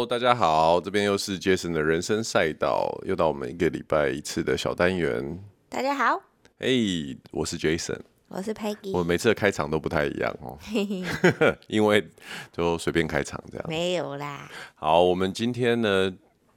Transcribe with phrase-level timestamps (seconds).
[0.00, 5.38] Hello，大家好，这边又是 Jason 的人生赛道，又到我们一个礼拜一次的小单元。
[5.68, 6.18] 大家好，
[6.58, 7.98] 哎、hey，我是 Jason，
[8.28, 10.56] 我是 Peggy，我每次的开场都不太一样哦，
[11.68, 12.08] 因为
[12.50, 13.66] 就随便开场这样。
[13.68, 14.50] 没有啦。
[14.74, 16.10] 好，我们今天呢，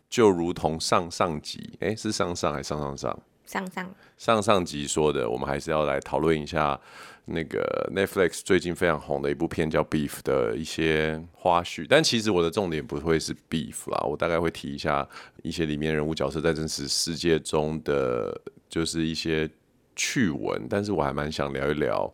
[0.09, 3.19] 就如同上上集，哎，是上上还是上上上？
[3.45, 6.79] 上上上上集说的，我们还是要来讨论一下。
[7.25, 15.07] 那个 Netflix 最近非常红的一部片叫《Beef》的一些花絮，但其实我的重点不会是 Beef 啦，我大概会提一下
[15.41, 19.49] 一些里面人物角色在真实世界中的就是一些
[19.95, 22.13] 趣闻，但是我还蛮想聊一聊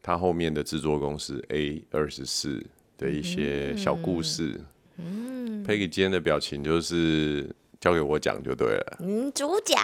[0.00, 2.64] 他后面的制作公司 A 二十四
[2.96, 4.60] 的一些小故事。
[4.98, 8.98] 嗯，Peggy 今天的表情就是交给我讲就对了。
[9.00, 9.82] 嗯，主讲。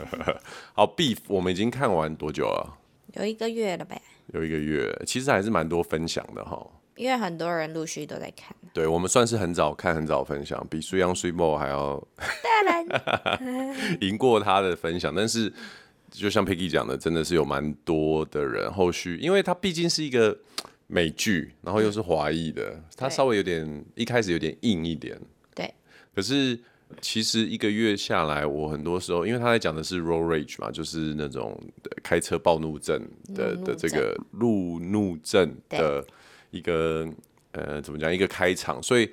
[0.72, 2.78] 好，Beef 我们已经看完多久了？
[3.14, 4.00] 有一个月了呗，
[4.32, 6.66] 有一个月，其实还是蛮多分享的哈。
[6.96, 8.54] 因为很多人陆续都在看。
[8.72, 12.02] 对，我们算是很早看、很早分享，比水杨水某还要
[12.42, 15.14] 当然 赢过他的分享。
[15.14, 15.52] 但是，
[16.10, 20.38] 就像 Peggy 讲的，真的是有蛮多的人后续，因为它毕竟是一个
[20.86, 25.18] 美剧，然后又是华裔的，它稍微有点一开始有点硬一点。
[25.54, 25.72] 对，
[26.14, 26.58] 可是。
[27.00, 31.58] 其实一个月下来，我很多时候，因为他在讲的是 road rage 嘛，就是那种
[32.02, 33.00] 开车暴怒症
[33.34, 36.04] 的的这个路怒症的
[36.50, 37.08] 一个
[37.52, 39.10] 呃，怎么讲一个开场，所以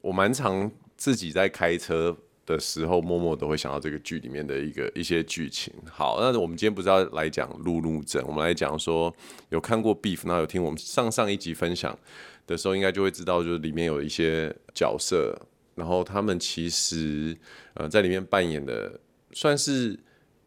[0.00, 5.72] 我蛮常自己在开车的时候，默默都会想到这个剧里面的一个一些剧情。
[5.90, 9.14] 好，那我们今天不是要来讲路怒症，我们来讲说
[9.50, 11.98] 有看过 Beef，那有听我们上上一集分享
[12.46, 15.38] 的时候，应该就会知道，就是里面有一些角色。
[15.78, 17.36] 然后他们其实，
[17.74, 18.98] 呃，在里面扮演的
[19.32, 19.96] 算是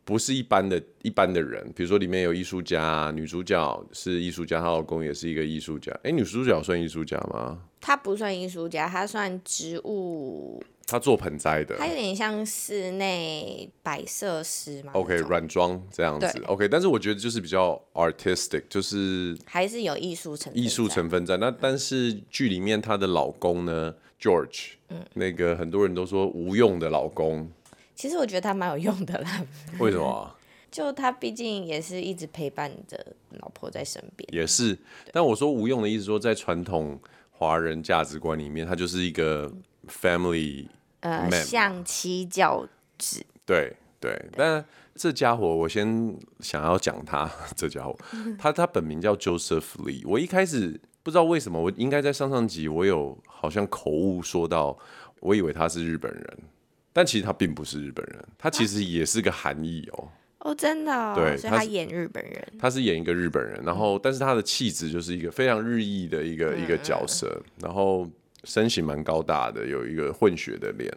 [0.03, 5.97] 不是一般的一般的人，比如说里面有艺术家，女主角是艺术家，她老公也是一个艺术家。
[6.03, 7.63] 哎，女主角算艺术家吗？
[7.79, 10.61] 她不算艺术家，她算植物。
[10.91, 11.77] 她做盆栽的。
[11.77, 14.91] 他有点像室内摆设师嘛。
[14.93, 16.27] OK，软装这样子。
[16.47, 20.61] OK，但是我觉得就是比较 artistic，就是还是有艺术成分。
[20.61, 27.49] 艺术成分在那，但是剧里面她的老公呢？George，嗯，那个很多人都说无用的老公，
[27.95, 29.45] 其实我觉得他蛮有用的啦。
[29.79, 30.35] 为什么？
[30.69, 32.97] 就他毕竟也是一直陪伴着
[33.39, 34.27] 老婆在身边。
[34.31, 34.77] 也是，
[35.11, 36.99] 但我说无用的意思说，在传统
[37.31, 39.51] 华人价值观里面，他就是一个
[39.87, 40.67] family，
[41.01, 42.67] 呃，象棋教
[42.97, 43.23] 子。
[43.45, 47.95] 对对，对，但这家伙，我先想要讲他，这家伙，
[48.39, 50.81] 他他本名叫 Joseph Lee，我一开始。
[51.03, 54.77] 不知道为什么，我应该在上上集我有好像口误说到，
[55.19, 56.37] 我以为他是日本人，
[56.93, 60.09] 但其实他并不是日本人，他其实也是个韩裔哦。
[60.41, 61.15] 哦，真的哦？
[61.15, 62.47] 对，所以他演日本人。
[62.59, 68.07] 他是演一个日本人，然后但是他的气质就是一个非常日裔的一个一个角色，然后
[68.43, 70.91] 身形蛮高大的，有一个混血的脸。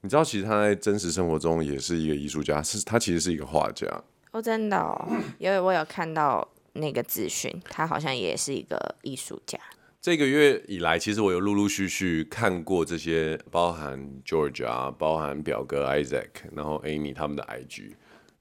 [0.00, 3.86] 你知道，其实他在真实生活中也是一个艺术家，是他其实是一个画家。
[4.32, 5.08] 哦，真的哦？
[5.38, 6.48] 因为我有看到。
[6.74, 9.58] 那个资讯，他好像也是一个艺术家。
[10.00, 17.94] 这个月以来，其实我有陆陆续续看过这些，包含 George 啊，包含表哥 Isaac，然后 Amy 他们的 IG，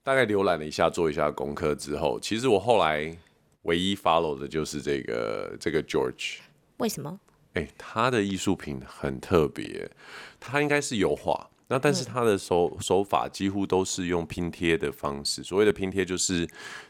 [0.04, 3.18] 大概浏览了一下，做一下功课之后，其实我后来
[3.64, 6.36] 唯一 follow 的就是这个这个 George。
[6.78, 7.20] 为什么？
[7.58, 9.90] 哎，他的艺术品很特别，
[10.40, 15.44] 他应该是油画，那但是他的手、嗯、手法几乎都是用拼贴的方式。
[15.44, 16.48] 所谓的拼贴，就是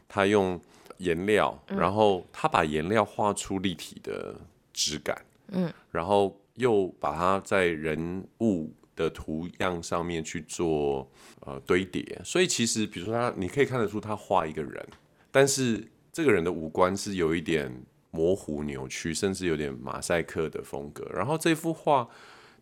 [0.07, 0.59] 他用。
[0.99, 4.33] 颜料，然后他把颜料画出立体的
[4.73, 5.15] 质感，
[5.49, 11.07] 嗯，然后又把它在人物的图样上面去做
[11.41, 14.83] 呃堆叠，所以其实比如说他，你可以看得出他画一个人，
[15.29, 17.71] 但是这个人的五官是有一点
[18.17, 21.05] 模糊扭曲，甚至有点马赛克的风格。
[21.13, 22.07] 然后这幅画，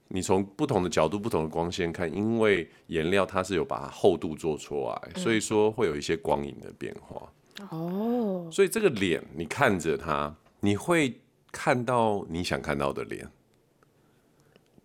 [0.10, 7.31] 你从不同的角度、不同的光线看，因为颜料它是有把它厚度做出来，所以说会有一些光影的变化。
[7.69, 11.22] 哦、oh.，所以这个脸，你看着它，你会
[11.54, 13.31] 看到你想看到的脸，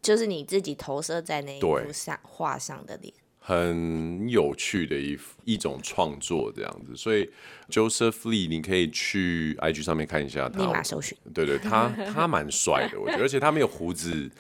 [0.01, 6.95] 就是你自己投射在那一幅上画上的脸，很有趣的一一种创作这样子。
[6.95, 7.29] 所以
[7.69, 11.17] Joseph Lee，你可以去 IG 上面看一下他，立马搜寻。
[11.35, 14.31] 对对，他他蛮帅的，我觉得， 而且他没有胡子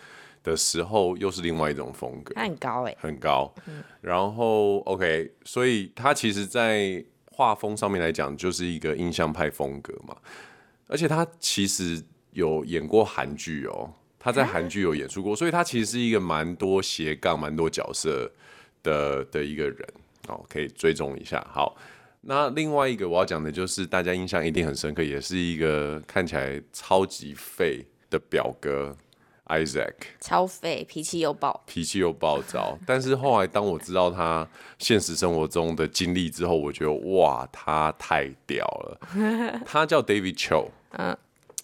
[0.44, 2.34] 的时候，又是另外一种风格。
[2.34, 3.52] 他很高哎、欸，很高。
[3.66, 10.14] 嗯、然后 OK，所以他其实，在画风上面来讲，就是一个印象派风格嘛，
[10.86, 12.02] 而且他其实
[12.32, 18.30] 有演过韩剧哦，他在韩剧有演出过，所以他其实是一个蛮多斜杠、蛮多角色
[18.82, 19.88] 的的一个人
[20.28, 21.44] 哦，可以追踪一下。
[21.50, 21.76] 好，
[22.22, 28.96] 那另外一个我要讲的就是大家印象一定很深刻，也是一个看起来超级废的表哥
[29.46, 32.78] Isaac，超废，脾气又暴，脾气又暴躁。
[32.86, 34.48] 但是后来当我知道他
[34.78, 39.60] 现实生活中的经历之后，我觉得哇，他太屌了。
[39.66, 41.16] 他叫 David Cho，嗯，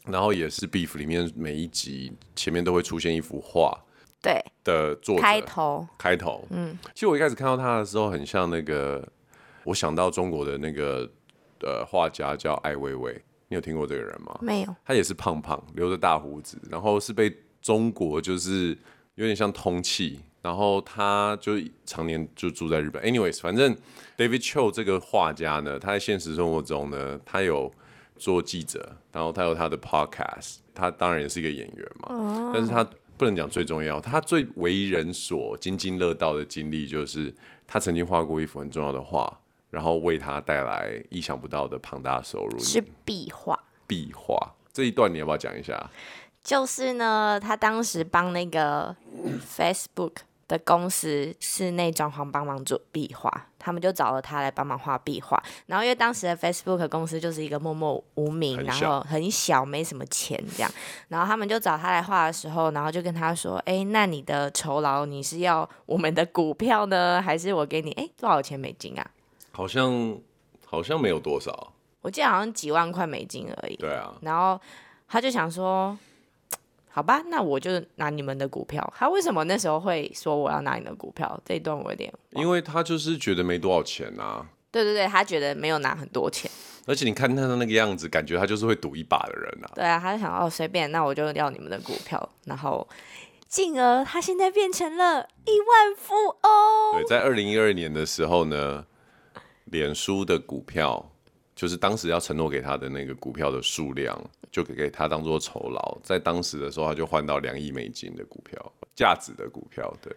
[0.06, 3.84] 然后也是 Beef 里面每一集前面都会出现一幅画，
[4.22, 9.06] 对的作者开头，开头，嗯，其实我一开始看到他的时候，很像那个，
[9.64, 11.08] 我想到中国的那个
[11.60, 13.22] 呃画家叫艾薇薇。
[13.48, 14.36] 你有听过这个人吗？
[14.42, 14.76] 没有。
[14.84, 17.32] 他也是胖胖，留着大胡子，然后是被
[17.62, 18.76] 中国就是
[19.14, 21.52] 有点像通气，然后他就
[21.84, 23.00] 常年就住在日本。
[23.04, 23.72] Anyways，反正
[24.16, 27.72] David Cho 这个画家呢，他在现实生活中呢，他有
[28.16, 32.08] 做记者，然后他有他的 podcast，他当然也是一个演员嘛。
[32.08, 32.50] 哦。
[32.52, 32.84] 但是他
[33.16, 37.34] 不能讲最重要，他最为人所津津乐道的经历就是
[37.66, 39.40] 他曾经画过一幅很重要的画。
[39.68, 43.58] 然后为他带来意想不到的庞大收入，是壁画。
[43.86, 45.90] 壁画这一段你要不要讲一下？
[46.42, 48.96] 就是呢，他当时帮那个
[49.44, 50.12] Facebook
[50.48, 55.42] 的公司室内装潢帮忙做壁画，他们就找了他来帮忙画壁画。
[55.66, 60.70] 然后因为当时的 Facebook 公司就是一个默默无名，然后很小，没什么钱这样。
[61.08, 67.90] 然后他们就找他来画的时候，然后就跟他说：“哎，那你的酬劳你是要我们的股票呢，还是我给你？
[67.92, 69.10] 哎，多少钱美金啊？”
[69.52, 70.16] 好像
[70.64, 71.72] 好像没有多少，
[72.02, 73.76] 我记得好像几万块美金而已。
[73.76, 74.60] 对啊，然后
[75.08, 75.96] 他就想说，
[76.96, 78.90] 好吧，那我就拿你们的股票。
[78.96, 81.38] 他为什么那时候会说我要拿你的股票？
[81.44, 84.46] 这一段我有点，因为他就是觉得没多少钱啊。
[84.70, 86.50] 对对对，他觉得没有拿很多钱。
[86.86, 89.68] 而且你看他的那个样子，感觉他就是会赌一把的人啊。
[89.74, 92.88] 对啊，他就想哦，随便，那我就要你们的股票，然后
[93.46, 96.94] 进而他现在变成了亿万富翁。
[96.94, 98.86] 对，在二零一二年的时候呢。
[99.66, 101.10] 脸书的股票，
[101.56, 104.14] 就是当时要承诺给他的那个股票的数量，
[104.52, 105.98] 就给给他当做酬劳。
[106.02, 109.90] 在当时的时候，他就换到两亿美金的股票，价值的股票。
[110.02, 110.14] 对，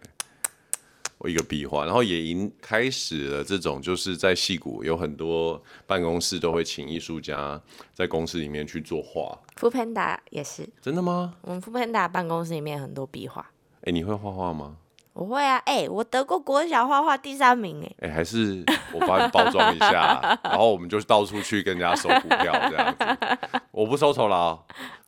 [1.16, 7.58] 我一个壁画，然后也已经开始了这种，就是在戏谷有很多办公室都会请艺术家
[7.94, 9.38] 在公司里面去作画。
[9.56, 10.68] foodpanda 也是。
[10.82, 11.36] 真的吗？
[11.40, 13.40] 我们 foodpanda 办公室里面很多壁画。
[13.76, 14.76] 哎、欸，你会画画吗？
[15.12, 23.38] 我会啊，哎、欸，我得过国小画画第三名，哎，哎，还是我帮你包装一下，然后我们就到处去跟人家收股票这样子。
[23.72, 24.58] 我不收酬劳，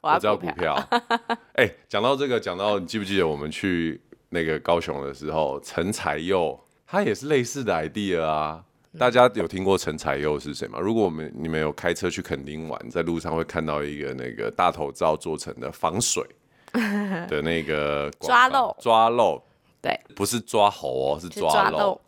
[0.00, 0.76] 我只要股票。
[1.54, 4.00] 哎，讲到这个，讲到你记不记得我们去
[4.31, 8.62] 那个高雄的时候，陈才佑他也是类似的 idea 啊。
[8.98, 10.78] 大家有听过陈才佑是谁吗？
[10.78, 16.22] 如果我们你们有开车去垦丁玩，在路上会看到一个那个大头照做成的防水
[16.75, 19.43] 的那个抓漏抓漏。
[19.82, 22.00] 对，不是抓猴哦，是抓漏。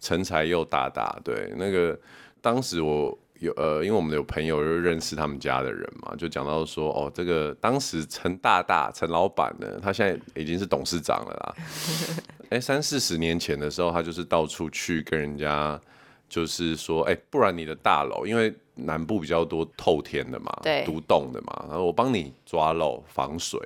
[0.00, 1.96] 成才又大大，对，那个
[2.40, 11.54] 当时我有呃，因为我们有朋友就认识他们家的人嘛，就讲到说，哦，这个当时陈大大陈老板呢，他现在已经是董事长了啦。
[12.50, 15.80] 哎，三四十年前的时候，他就是到处去跟人家，
[16.28, 23.58] 就是说，哎，不然你的大楼，因为南部比较多透天的嘛，对，独栋的嘛，然后我帮你抓漏防水。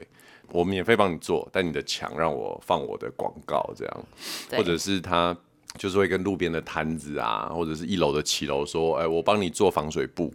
[0.51, 4.05] 我免费帮你做，但你的墙让我放我的广告，这样，
[4.53, 5.37] 或者是他
[5.77, 10.33] 就是会跟路边的摊子啊，或者是一楼的骑楼说，哎、欸，我帮你做防水布，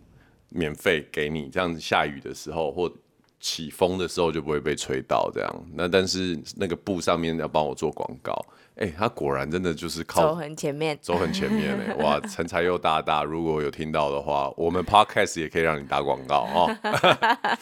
[0.50, 2.92] 免费给你，这样子下雨的时候或
[3.40, 5.66] 起风的时候就不会被吹到，这样。
[5.74, 8.34] 那但是那个布上面要帮我做广告，
[8.76, 16.78] 哎、欸，他果然真的就是靠走很前面，走很前面哎、欸， 哇，成才又大大，如果有听到的话，我们 Podcast 也可以让你打广告哦。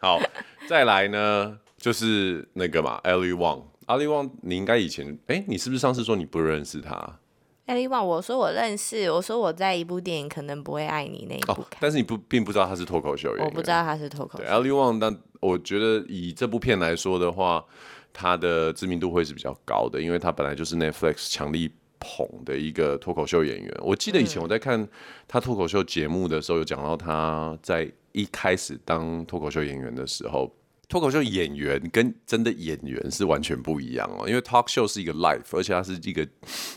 [0.00, 0.20] 好，
[0.68, 1.56] 再来呢？
[1.82, 7.18] 就是那个嘛，Ali Wong，Ali Wong，你应该以前，哎、欸，你是不是上次说你不认识他
[7.66, 14.44] ？Ali Wong，我说我认识，我说我在一部电影可能不会爱你那一部、哦，但是你不并不知道他是脱口秀演员，我不知道他是脱口秀。
[14.44, 17.64] Ali Wong，但我觉得以这部片来说的话，
[18.12, 23.76] 他的知名度会是比较高的，因为他本来就是 Netflix 强力捧的一个脱口秀演员。
[23.80, 24.88] 我记得以前我在看
[25.26, 30.48] 他脱口秀节目的时候，有讲到他在一开始当脱口秀演员的时候。
[30.92, 36.28] 脱口秀演员跟真的演员是完全不一样哦，因为 talk show 是一个 live，而且它是一个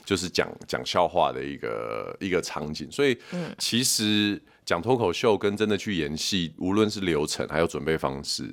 [0.05, 3.17] 就是讲讲笑话的一个一个场景，所以
[3.57, 8.49] 其实讲脱口秀跟真的去演戏，无论是流程还有准备方式，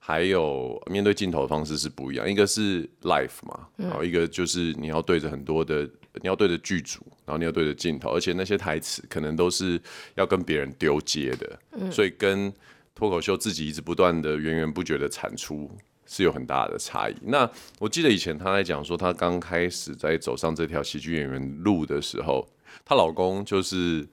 [0.00, 2.28] 还有面对镜头的方式是不一样。
[2.28, 9.80] 一个是 live 嘛，然后一个就是你要对着很多的，你要对着剧组，然后你要对着镜头，而且那些台词可能都是
[10.16, 12.52] 要跟别人丢接的，所以跟
[12.96, 15.70] 脱口秀自己一直不断的源源不绝的产出
[16.06, 17.14] 是有很大的差异。
[17.24, 17.48] 那
[17.78, 22.48] 我记得以前她在讲说，她刚开始在走上这条喜剧演员路的时候，
[22.84, 24.08] 她老公就是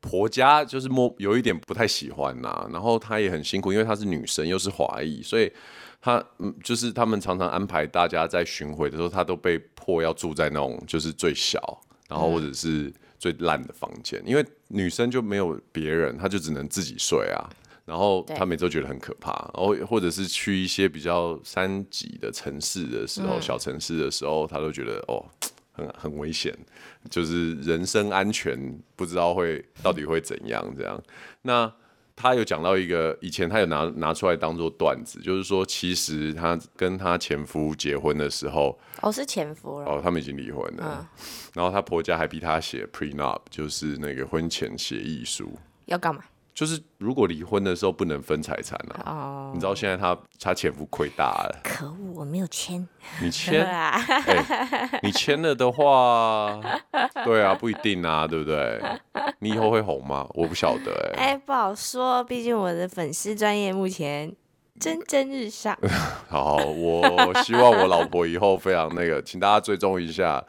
[0.00, 5.52] 婆家就是莫有一点不太喜欢呐、然后她也很辛苦，因为她是女生又是华裔，所以
[6.00, 11.60] 她嗯就是他们常常安排大家在巡回的时候，她都被迫要住在那种就是最小，
[12.08, 17.48] 然后或者是最烂的房间，因为女生就没有别人，她就只能自己睡啊。
[17.86, 25.24] 然后他每次都觉得很可怕，然后或者是去一些比较三级的城市的时候，小城市的时候，他都觉得哦。
[25.78, 26.56] 很很危险，
[27.10, 28.58] 就是人身安全
[28.96, 30.98] 不知道会到底会怎样这样。
[31.42, 31.70] 那
[32.16, 41.06] 他有讲到一个，以前他有拿拿出来当做段子，就是说其实他跟他前夫结婚的时候，哦是前夫了，哦他们已经离婚了，嗯，
[41.52, 46.24] 然后他婆家还逼他写 prenup，就是那个婚前协议书，要干嘛？
[46.56, 49.54] 就是如果离婚的时候不能分财产啊，oh.
[49.54, 52.88] 你知道现在他他前夫亏大了，可恶，我没有签，
[53.20, 56.58] 你签，欸、你签了的话，
[57.26, 58.80] 对啊，不一定啊，对不对？
[59.40, 60.26] 你以后会红吗？
[60.32, 64.34] 我不晓得、欸，哎，哎，不好说，毕竟我的粉丝专业目前
[64.80, 65.78] 蒸蒸日上。
[66.30, 70.42] 好，我希望我老婆以后非常那个，请大家追踪一下，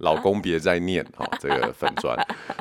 [0.00, 2.14] 老公别再念哈，这个粉专，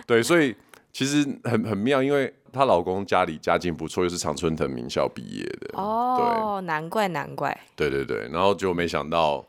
[0.08, 0.56] 对，所以
[0.94, 2.34] 其实很很妙，因为。
[2.54, 7.60] 她老公家里家境不错，又是常春藤名校毕业的哦，对，难怪难怪。
[7.76, 9.44] 对对对，然后就没想到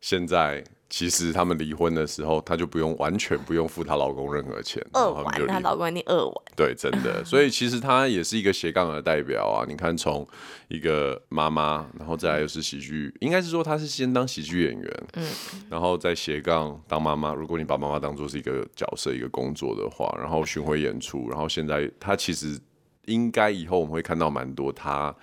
[0.00, 0.62] 现在。
[0.90, 6.34] 其实他们离婚的时候，她就不用完全不用付她老公任何钱，二万，她老公一定二万。
[6.56, 7.22] 对，真的。
[7.26, 9.66] 所以其实她也是一个斜杠的代表啊！
[9.68, 10.26] 你看，从
[10.68, 15.26] 一个妈妈，然后再来又是喜剧，应该是说她是先当喜剧演员，嗯，
[15.68, 17.34] 然后再斜杠当妈妈。
[17.34, 22.58] 如果你把妈妈当做是一个角色、一个工作的话，然后巡回演出，然后现在她其实
[23.04, 25.14] 应该以后我们会看到蛮多她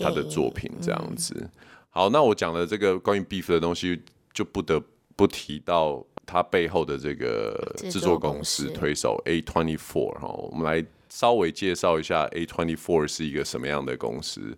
[0.00, 1.34] 她的作品这样子。
[1.40, 1.50] 嗯、
[1.90, 4.00] 好，那我讲的这个关于 Beef 的东西，
[4.32, 4.80] 就不得。
[5.18, 14.56] 不提到它背后的这个制作公司推手 A twenty four 哈，我们来稍微介绍一下 A twenty four 是一个什么样的公司。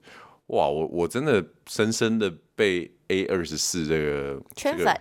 [0.49, 5.00] 哇，我我真的深深的被 A 二十四这个这个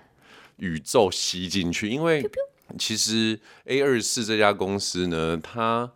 [0.56, 2.26] 宇宙吸进去，因为
[2.78, 5.92] 其实 A 二十四这家公司呢，它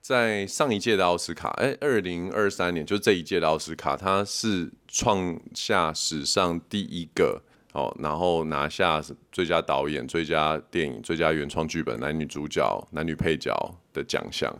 [0.00, 7.42] 在上一届的奥斯卡，哎，二零二三年就这一届的奥斯卡，它是创下史上第一个。
[7.74, 13.54] 哦，然后拿下最佳导演、最佳电影、最佳原创剧本、男女主角、男女配角
[13.92, 14.52] 的奖项，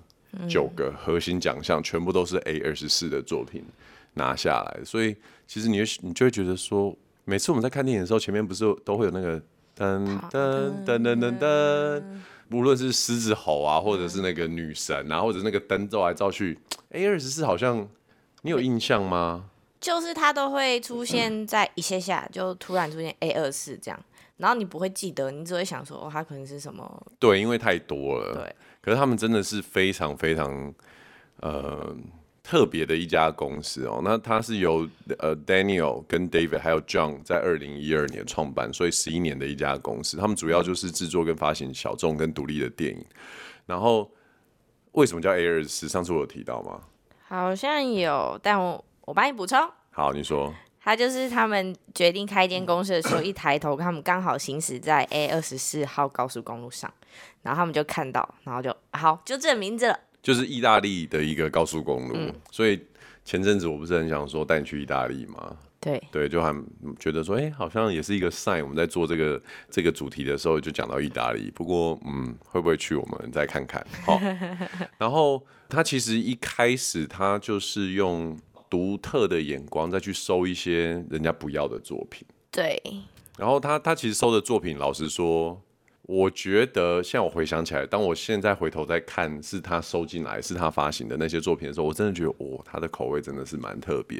[0.48, 3.64] 九个核心奖项全部都是 A 二十四的作品
[4.12, 4.84] 拿下来。
[4.84, 9.40] 所以其实你你就会觉得说，每次我们在看电影的时候，前面不是都会有那个
[9.76, 12.02] 噔噔噔噔噔噔，
[12.50, 16.58] 无论是狮子吼啊，或者是那个女神啊，或者那个灯照来照去
[16.90, 17.88] ，A 二十四好像
[18.42, 19.46] 你有印象吗？
[19.80, 24.04] 就是它都会出现在一下下，就突然出现 A 二四这样，
[24.38, 27.06] 然后你不会记得，你只会想说，哦，它可能是什么？
[27.18, 28.34] 对，因为太多了。
[28.34, 30.74] 对，可是他们真的是非常非常
[31.40, 31.96] 呃
[32.42, 34.00] 特别的一家公司哦。
[34.02, 40.16] 那它是由呃 Daniel 跟 David 还有 John 在二零一二年创办，所以十一年的一家公司。
[40.16, 43.04] 他们主要就是制作跟发行小众跟独立的电影。
[43.66, 44.10] 然后
[44.92, 45.88] 为什么叫 A 二十四？
[45.88, 46.80] 上次我有提到吗？
[47.28, 48.84] 好像有，但我。
[49.08, 49.58] 我帮你补充。
[49.90, 50.52] 好，你说。
[50.80, 56.92] 他就是他们决定开一间公司的时候，一抬头，他们刚好行驶在 A 二十四号高速公路上，
[57.40, 59.98] 然后他们就看到，然后就好，就这名字了。
[60.22, 62.78] 就是意大利的一个高速公路，嗯、所以
[63.24, 65.56] 前阵子我不是很想说带你去意大利吗？
[65.80, 66.54] 对对，就还
[66.98, 68.62] 觉得说，哎、欸，好像也是一个 sign。
[68.62, 71.50] 我们在做这个这个主题的时候，就讲到意大利。
[71.50, 73.84] 不过，嗯，会不会去，我们再看看。
[74.04, 74.20] 好，
[74.98, 78.38] 然后他其实一开始他就是用。
[78.70, 82.80] 独特的眼光再去收一些人家不要的作品，对。
[83.36, 85.62] 然后他他其实收的作品，老实说，
[86.02, 94.18] 我觉得现在我回想起来，当我现在回头再看是他收进来、是他发行的那些作品的时候，我真的觉得，哦，他的口味真的是蛮特别。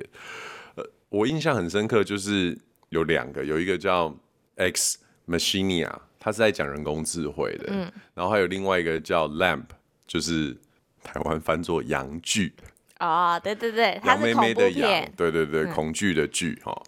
[0.76, 2.57] 呃，我印象很深刻，就是
[2.90, 4.17] 有两个，有一个叫
[4.57, 4.95] Ex
[5.26, 7.93] Machina，他是在讲人工智慧的，嗯。
[8.14, 9.64] 然后还有另外一个叫 Lamp，
[10.07, 10.57] 就是
[11.02, 12.52] 台湾翻作阳具。
[12.99, 16.83] 哦，oh, 对对对，它是恐怖片，对对对，嗯、恐惧的惧哈。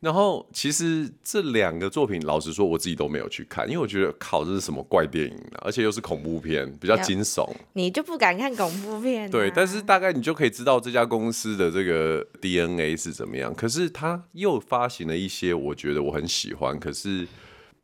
[0.00, 7.50] 然后其实这两个作品，老实说，我自己都没有去看，因为我觉得靠，这是什么怪电影啊，而且又是恐怖片，比较惊悚。
[7.72, 9.28] 你就不敢看恐怖片、啊？
[9.32, 13.54] 对，但是大概你就可以知道这家公司的这个 DNA 是怎么样。
[13.54, 17.26] 可是他又发行了一些我觉得我很喜欢，可是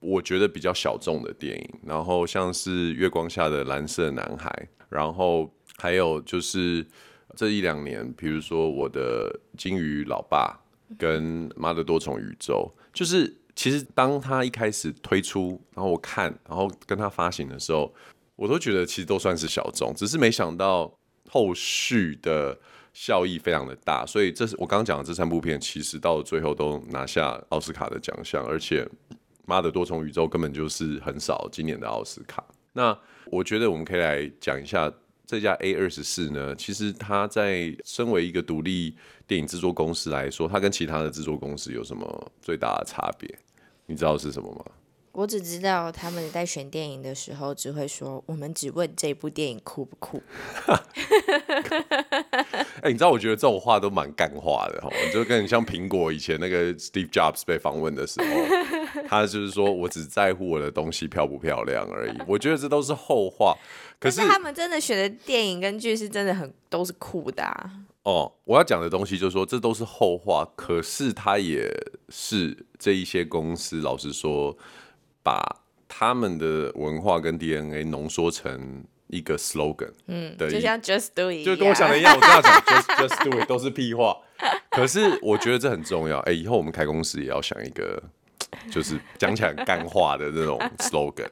[0.01, 1.71] 我觉得比较小众的电影。
[1.87, 4.51] 然后像是《月光下的蓝色男孩》，
[4.91, 6.87] 然后还有就是。
[7.37, 10.61] 这一两年，比如说我的金鱼老爸
[10.99, 17.95] 跟妈的多重宇宙，就是其实当他一开始推出，然后我看，然后跟他发行的时候，
[18.37, 20.93] 我都觉得其实都算是小众，只是没想到
[21.29, 22.59] 后续的
[22.93, 28.89] 效益非常的大，所以这是我刚刚讲的这三部片，其实到了最后都拿下奥斯卡的奖项，而且
[29.47, 32.45] 妈的多重宇宙根本就是很少今年的奥斯卡。
[32.73, 32.97] 那
[33.27, 34.93] 我觉得我们可以来讲一下
[35.31, 38.97] 这家 A 二十四呢，其实它在身为一个独立
[39.29, 43.33] 电影制作公司来说，它跟其他的制作公司有什么最大的差别？
[43.87, 44.65] 你知道是什么吗？
[45.13, 50.21] 我只知道他们在选电影的时候只会说：“我们只问这部电影酷不酷。
[52.83, 58.27] ”哎，你知道我觉得这种话都蛮干话的哈，就跟你像苹果以前那个 Steve Jobs 被访问的时候，
[59.09, 62.17] 他就是说我只在乎我的东西漂不漂亮而已。
[62.27, 63.57] 我觉得这都是后话。
[64.01, 67.71] 可是，他们真的选的电影跟剧是真的很都是酷的啊。
[68.03, 70.45] 哦，我要讲的东西就是说，这都是后话。
[70.57, 71.71] 可是他也
[72.09, 74.57] 是这一些公司，老实说。
[75.23, 75.39] 把
[75.87, 82.17] 他们的文化跟 DNA 浓缩成一个 slogan，嗯，对，就像 Just Do It，就跟我想的一样。
[82.17, 84.17] 我这样讲 Just Just Do It 都是屁话，
[84.71, 86.21] 可是我觉得这很重要。
[86.21, 88.03] 哎、欸，以后我们开公司也要想一个，
[88.71, 91.29] 就是讲起来很干话的那种 slogan。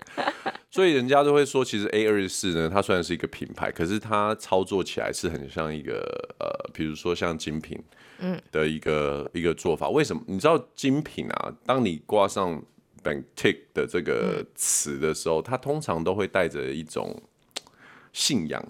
[0.70, 5.96] 所以人家都会说，其实 A 二十四呢，它虽然是一个品牌，可是它操作起来是很像一个
[6.38, 7.82] 呃，比如说像精品，
[8.18, 9.88] 嗯，的一个、嗯、一个做法。
[9.88, 10.22] 为什么？
[10.26, 11.52] 你知道精品啊？
[11.64, 12.62] 当你挂上
[13.02, 17.22] Bantic 的这个词的时候，它通常都会带着一种
[18.12, 18.62] 信仰。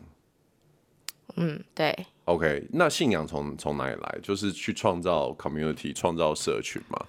[1.37, 2.07] 嗯，对。
[2.25, 4.19] OK，那信仰从从哪里来？
[4.23, 7.07] 就是去创造 community，创造社群嘛。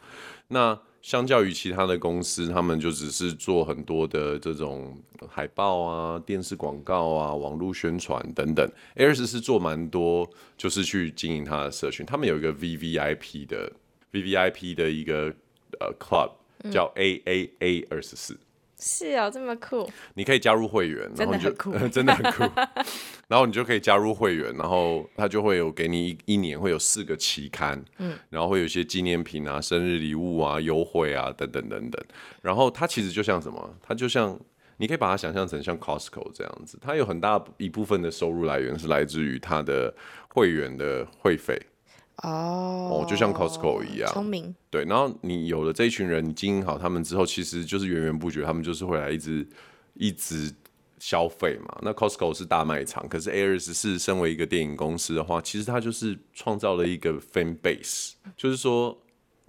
[0.47, 8.69] 那相较于其他的公司，他们就只是做很多的这种海报啊、电视广告啊、网络宣传等等。
[8.95, 12.05] Airs 是做蛮多，就是去经营他的社群。
[12.05, 13.71] 他们有一个 VVIP 的
[14.11, 15.33] VVIP 的一个
[15.79, 16.31] 呃 club。
[16.69, 18.37] 叫 A A A 二十四，
[18.79, 19.89] 是哦，这么酷！
[20.13, 21.51] 你可以加入会员，然后你就
[21.89, 22.43] 真的很酷。
[23.27, 32.03] 然后你就可以加入会员，然后他就会有给你一一年会有四个期刊，嗯，然后会有一些纪念品啊、生日礼物啊、优惠啊等等等等。
[32.41, 33.75] 然后它其实就像什么？
[33.83, 34.39] 它就像
[34.77, 39.93] 你可以把它想象成像 Costco 这样子，它有很大一部分的收入来源是来自于它的
[40.29, 41.61] 会员的会费。
[42.23, 44.53] 哦，就像 Costco 一样，聪明。
[44.69, 49.47] 对，然后你有了这一群人，你经营好他们之后，其实就是源源不绝，他们就是会来一直
[49.93, 50.53] 一直
[50.99, 51.77] 消费嘛。
[51.81, 58.97] 那 Costco 是大卖场，可是 Airs 是身为一个电影公司的话，其实它就是创造了一个 fan base，就是说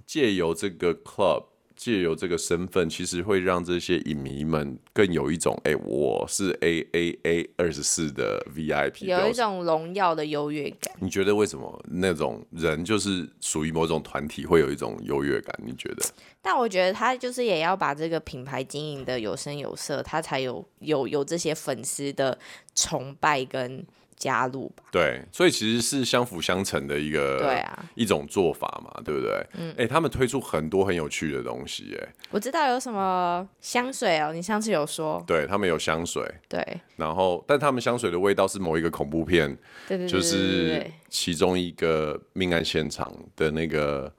[0.06, 1.44] 借由这个 club。
[1.80, 10.94] 借由这个身份，其实会让这些影迷们更有一种，哎、欸，我是 A A A 二十四的 VIP，有一种荣耀的优越感。
[10.98, 15.58] 你觉得为什么那种人就是属于某种团体会有一种优越感？
[15.64, 16.04] 你觉得？
[16.42, 22.38] 但我觉得他就是也要把这个品牌经营的有声有色，他才有有有这些粉丝的
[22.74, 23.82] 崇拜跟。
[24.20, 29.46] 加入吧，对，所以其实是相辅相成的一个，对啊，一种做法嘛，对不对？
[29.54, 36.62] 嗯，哎、欸，他们推出很多很有趣的东西，哎，我知道有什么香水哦，你上次有说，对他们有香水，对，
[36.96, 39.48] 然后，但他们香水的味道是某一个恐怖片，
[39.88, 44.12] 对对对，就是其中一个命案现场的那个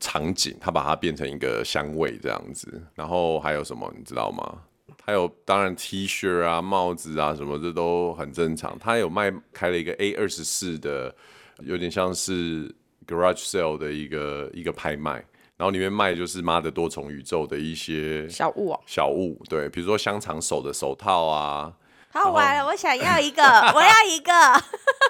[0.00, 4.62] 场景，它把它变成一个香味这样子，然后还有什么你知道吗？
[5.04, 8.78] 还有，当然 T 恤啊、帽子啊什么这都很正常。
[8.78, 11.12] 他有卖开了一个 A 二十四的，
[11.60, 12.72] 有点像是
[13.06, 15.14] Garage Sale 的一个一个拍卖，
[15.56, 21.72] 然后里面卖就是妈的多重宇宙的一些小物哦，小物对，比如说香肠手的手套啊，
[22.12, 23.42] 好玩了，我想要一个，
[23.74, 24.32] 我要一个。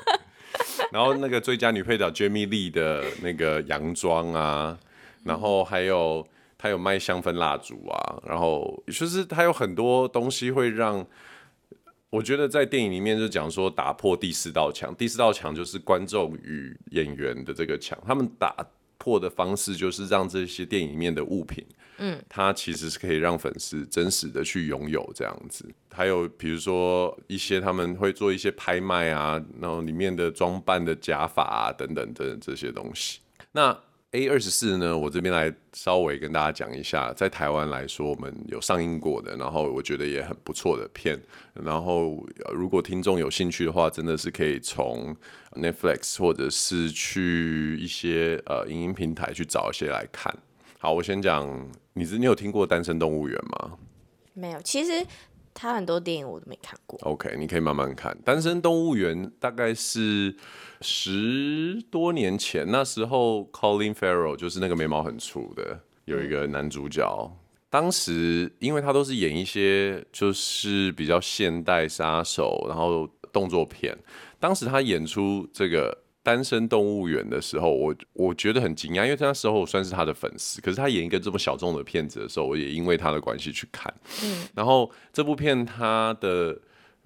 [0.91, 4.79] 然后那个最佳女配角 Jamie Lee 的那个洋装啊，
[5.25, 6.27] 然后还有。
[6.62, 11.05] 还有卖香氛蜡烛啊，然后就是它有很多东西会让
[12.09, 18.55] 我觉得在电影里面就讲说打破第四道墙，第四道墙就是观众与演员的这个墙，他们打
[18.96, 21.66] 破的方式就是让这些电影里面的物品，
[21.98, 25.68] 嗯，它其实是可以让粉丝真实的去拥有这样子。
[25.92, 33.18] 还有比如说一些他们会做一些拍卖啊，然后里面的装扮的假发啊等等等这些东西，
[33.51, 33.77] 那。
[34.12, 41.18] A 二十四呢，我这边来稍微跟大家讲一下，在台湾来说，我们有上映过的，然后我觉得也很不错的片。
[41.55, 42.22] 然后
[42.53, 45.16] 如果听众有兴趣的话，真的是可以从
[45.53, 50.37] Netflix 或者是去一些呃影音平台去找一些来看。
[50.79, 53.79] 好，我先讲，你是你有听过《单身动物园》吗？
[54.35, 55.07] 没有，其实。
[55.55, 56.99] 他很多电影我都没看过。
[57.03, 58.12] OK，你可以慢慢看。
[58.25, 60.35] 《单身动物园》大概是
[60.81, 67.37] 十多年前，那时候 Colin Farrell 就是那个眉毛很粗的，有一个男主角。
[67.71, 73.97] 当时因为他都是演一些就是比较现代杀手，然后动作片。
[74.41, 76.02] 当时他演出这个。
[76.23, 80.61] 单身动物园的时候，我我觉得很惊讶，因为那时候我算是他的粉丝。
[80.61, 83.93] 可是他演一个这么小众的片子的时候，我也因为他的关系去看。
[84.23, 86.57] 嗯，然后这部片它的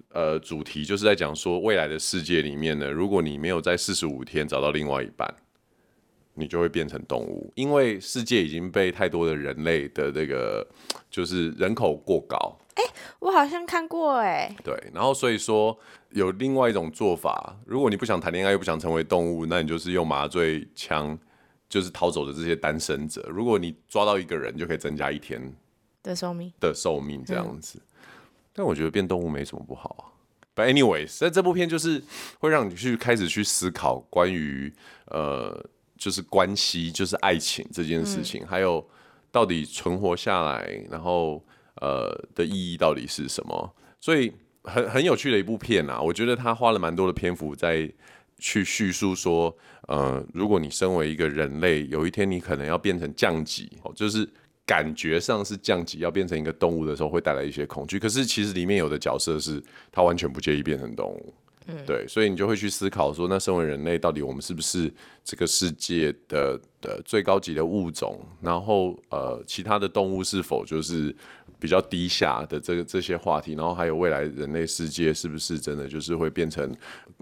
[0.09, 5.33] 呃主题就是在讲说，未来的世界里面呢，如果你没有在四十五天找到另外一半，
[6.37, 10.65] 你就会变成动物，因为世界已经被太多的人类的这个
[11.09, 12.37] 就是人口过高。
[12.75, 14.55] 哎、欸，我好像看过哎、欸。
[14.63, 15.77] 对，然后所以说
[16.11, 21.17] 有另外一种做法，如果你不想谈恋爱又不想成为动物，那你就是用麻醉枪，
[21.67, 23.27] 就是逃走的这些单身者。
[23.29, 25.41] 如果你抓到一个人，就可以增加一天
[26.03, 27.79] 的寿命的寿命这样子。
[27.79, 27.87] 嗯、
[28.53, 30.03] 但我觉得变动物没什么不好啊。
[30.55, 32.01] But anyways，在这部片就是
[32.39, 34.73] 会让你去开始去思考关于
[35.05, 35.63] 呃，
[35.97, 38.85] 就是关系，就是爱情这件事情，嗯、还有
[39.31, 41.43] 到底存活下来，然后。
[41.79, 43.75] 呃的意义到底是什么？
[44.01, 44.33] 所以
[44.63, 47.87] 很很有趣的一部片啊，我觉得他花了蛮多的篇幅在
[48.39, 49.55] 去叙述说，
[49.87, 54.27] 呃，如果你身为一个人类，有一天你可能要变成降级，就是
[54.65, 57.99] 感觉上是降级，要变成一个动物的时候，会带来一些恐惧。
[57.99, 61.31] 可是其实里面有的角色是他完全不介意变成动物。
[61.67, 64.91] 嗯，对，所以你就会去思考说，那身为人类，到底我们是不是
[65.23, 68.19] 这个世界的的最高级的物种？
[68.41, 71.13] 然后，呃，其他的动物是否就是
[71.59, 73.53] 比较低下的这个这些话题？
[73.53, 76.73] 然后还有未来人类世界是不是真的就是会变成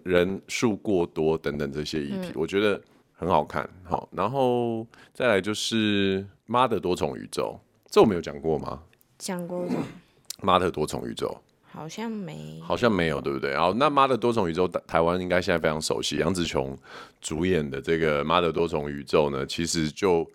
[0.03, 2.29] 人数过多等等这些议题？
[2.29, 2.79] 嗯，我觉得
[3.13, 3.67] 很好看。
[3.83, 8.83] 好，然后再来就是《妈的多重宇宙》，这我没有讲过吗？
[9.17, 9.65] 讲过。
[10.41, 11.35] 妈的多重宇宙。
[11.75, 13.51] 好像没，好像没有，对不对？
[13.51, 16.77] 然后那《妈的多重宇宙》台湾应该现在非常熟悉，杨紫琼
[17.19, 20.25] 主演的这个《妈的多重宇宙》呢，其实就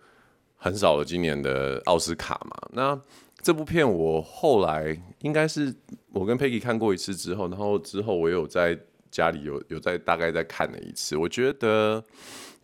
[0.56, 2.68] 很少了今年的奥斯卡嘛。
[2.72, 3.00] 那
[3.40, 5.74] 这部片我后来应该是
[6.12, 8.78] 我跟 Peggy 看过一次之后，然后之后我有在
[9.10, 12.04] 家里有有在大概再看了一次，我觉得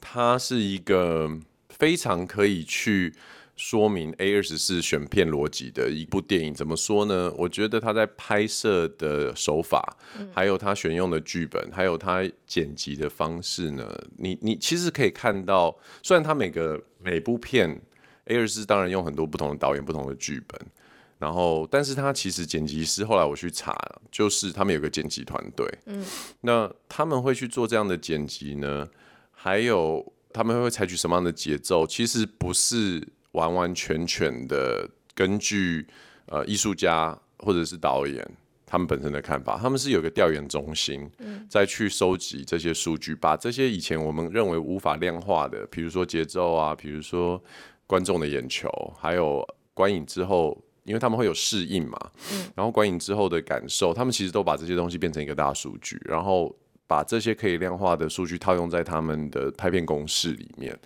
[0.00, 1.30] 它是一个
[1.70, 3.14] 非常可以去。
[3.56, 7.32] 说明 A 二十四选片逻辑的一部电影，怎么说呢？
[7.38, 9.96] 我觉得他在拍摄的手法，
[10.30, 17.80] 还有他选用的剧本，还有他剪辑的方式呢，你你其实可以看到，虽然他每个每部片
[18.26, 20.60] A 二十四当然用很多不同的导演、不同的剧本，
[21.18, 23.74] 然后，但是他其实剪辑师后来我去查，
[24.12, 26.04] 就是他们有个剪辑团队，嗯，
[26.42, 28.86] 那他们会去做这样的剪辑呢？
[29.32, 31.86] 还有他们会采取什么样的节奏？
[31.86, 33.08] 其实不是。
[33.36, 35.86] 完完全全的根据
[36.26, 38.26] 呃艺术家或者是导演
[38.64, 41.08] 他们本身的看法，他们是有个调研中心，
[41.48, 47.40] 再去收集这些数据，把这些以前我们认为无法量化的，比如说节奏啊，比如说
[47.86, 48.68] 观众的眼球，
[48.98, 51.96] 还有观影之后，因为他们会有适应嘛，
[52.56, 56.52] 然后观影之后的感受，他们其实都把这些东西变成一个大数据，然后
[56.88, 60.76] 把这些可以量化的数据套用在他们的拍片公式里面。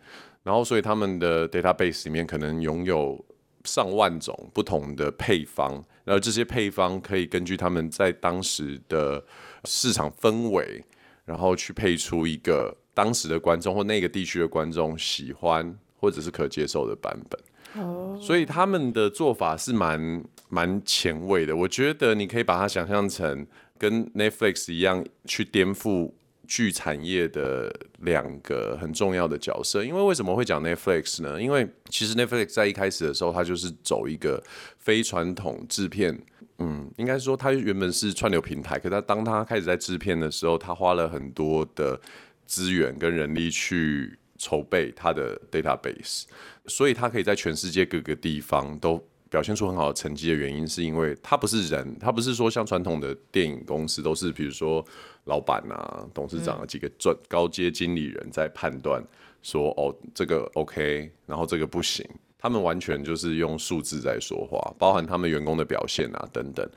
[0.43, 3.23] 然后，所以他们的 database 里面可能拥有
[3.65, 5.73] 上万种不同的配方，
[6.03, 9.23] 然后这些配方可以根据他们在当时的
[9.65, 10.83] 市场氛围，
[11.27, 17.39] 然后去配出一个当时的观众或那个地区的观众喜欢或者是可接受的版本。
[17.85, 18.19] Oh.
[18.21, 21.55] 所以他们的做法是蛮蛮前卫的。
[21.55, 23.47] 我觉得你可以把它想象成
[23.79, 26.13] 跟 Netflix 一样去颠覆。
[26.51, 31.41] 剧产业的两个很重要的角色，因为为什么会讲 Netflix 呢？
[31.41, 34.43] 因为其实 Netflix 在一开始的时候，它就是走一个
[34.77, 36.21] 非传统制片，
[36.59, 42.01] 嗯，应该说它原本是串流平台，可它当它开始在制片的时候，它花了很多的
[42.47, 46.25] 资源跟人力去筹备它的 database，
[46.67, 54.85] 所以它可以在全世界各个地方都表现出很好的成绩的原因，是因为它不是人，它不是说像传统的电影公司都是，比如说。
[55.25, 59.05] 老板啊，董事长啊，几个专高阶经理人在判断
[59.43, 62.05] 说，哦，这个 OK，然后这个不行。
[62.39, 66.69] 他们完全就是用数字在说话，包含他们员工的表现啊等等。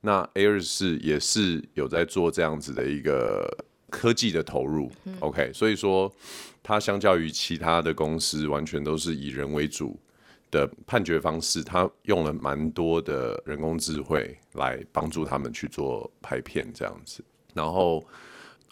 [0.00, 3.46] 那 A24 也是有在做这样子的一个
[3.90, 5.52] 科技的投入，OK。
[5.52, 6.10] 所以说，
[6.62, 10.00] 它相较于其他的公司，完全都是以人为主
[10.52, 11.64] 的判决方式。
[11.64, 17.24] 他用了蛮多的人工智慧来帮助他们去做拍片这样子。
[17.52, 18.06] 然后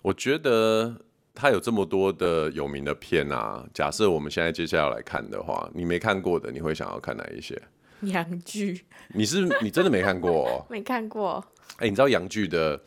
[0.02, 0.94] 我觉得
[1.34, 7.60] 他有这么多的有名的片啊，假设我们现在接下来来看的话，你没看过的，你会想要看哪一些？
[8.02, 8.84] 洋剧？
[9.12, 10.66] 你是你真的没看过哦？
[10.70, 11.44] 没看过。
[11.76, 12.80] 哎，你知道洋剧的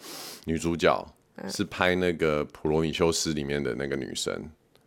[0.46, 1.06] 女主角
[1.48, 4.34] 是拍那个《普罗米修斯》里面的那个女生？《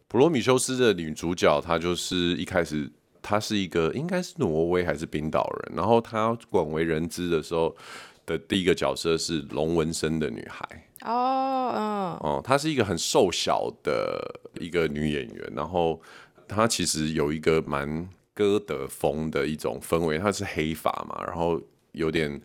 [0.09, 2.91] 普罗米修斯》的女主角，她就是一开始
[3.29, 7.75] 她是一个应该是挪威还是冰岛人，然后她广为人知的时候
[8.25, 10.65] 的第一个角色是龙纹身的女孩。
[11.01, 11.85] 哦，嗯，
[12.21, 16.01] 哦，她是一个很瘦小的一个女演员，然后
[16.47, 21.61] 她其实有一个蛮歌德风的一种氛围，她是黑发嘛，然后
[21.91, 22.41] 有点。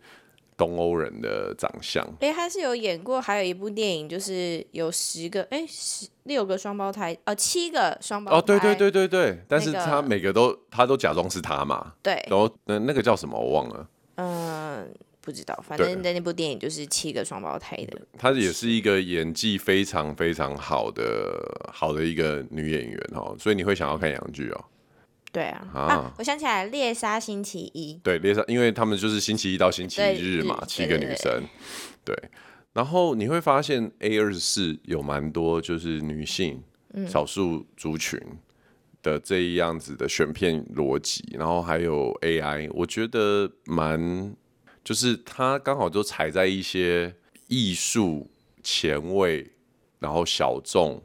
[0.62, 13.36] 东欧人的长相，哎、欸，他是有演过，还有一部电影，就是有十个，哎、欸，十六个双胞胎，呃，七个双胞胎，哦，对对对对对，但是他每个都，那个、他都假装是他嘛，对，然后那那个叫什么？
[13.36, 14.88] 我忘了，嗯，
[15.20, 24.64] 不知道，反正在那部电影就是七个双胞胎的，她也是一个演技非常非常好的好的一个女演员哦，所以你会想要看洋剧哦。
[25.32, 27.98] 对啊，啊，啊，我想起来，猎杀星期一。
[28.04, 31.42] 对，猎杀，因为他们就是星期一到星期日嘛，七个女生。
[32.04, 32.30] 对，对，
[32.74, 36.62] 然后你会发现 A 二十四有蛮多就是女性
[37.08, 38.20] 少数族群
[39.02, 44.36] 的这一样子的选片逻辑，然后还有 AI，我觉得蛮
[44.84, 47.14] 就是它刚好就踩在一些
[47.48, 48.30] 艺术
[48.62, 49.50] 前卫，
[49.98, 51.02] 然后小众。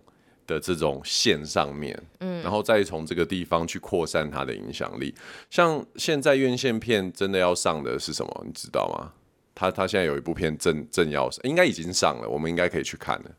[0.47, 5.13] 的这种线上面，嗯，然后再从这个地方去扩散它的影响力。
[5.49, 8.43] 像现在院线片真的要上的是什么？
[8.45, 9.11] 你知道吗？
[9.53, 13.31] 他他现在有一部片正正要上，应该已经上了，我们应该可以去看了。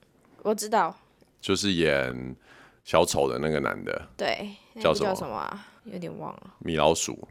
[0.43, 0.95] 我知道，
[1.41, 2.37] 就是演
[2.85, 5.09] 小丑的那个男的，对，叫什么？
[5.09, 5.67] 叫什么啊？
[5.85, 6.55] 有点忘了。
[6.59, 7.27] 米老鼠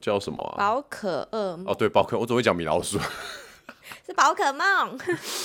[0.00, 0.56] 叫什么啊？
[0.58, 1.66] 宝可噩梦。
[1.68, 2.98] 哦，对，宝可，我只会讲米老鼠。
[4.06, 4.98] 是宝可梦，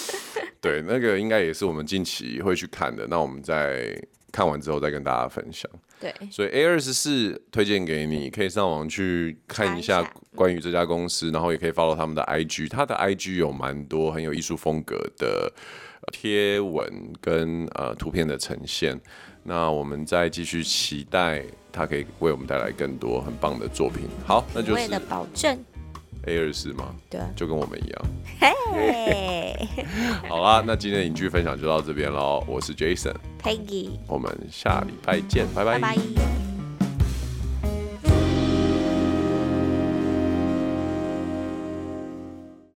[0.61, 3.05] 对，那个应该也是我们近期会去看的。
[3.07, 3.99] 那我们在
[4.31, 5.69] 看完之后再跟大家分享。
[5.99, 10.03] 对，所以 A 二十四推荐给你，可以上网去看一下
[10.35, 15.51] 关于这家公司，然后也可以 follow 他们的 IG，他的 IG 有蛮多很有艺术风格的
[16.11, 16.85] 贴文
[17.19, 18.99] 跟呃图片的呈现。
[19.43, 24.03] 那我们再继续期待他可以为我们带来更多很棒的作品。
[24.25, 25.57] 好，那就是为了保证。
[26.27, 26.93] A 二四吗？
[27.09, 28.05] 对，就跟我们一样。
[28.73, 29.55] 嘿，
[30.27, 32.43] 好啦，那今天的影剧分享就到这边喽。
[32.47, 35.79] 我是 Jason，Peggy，我们下礼拜见，拜拜。
[35.79, 36.56] 拜拜。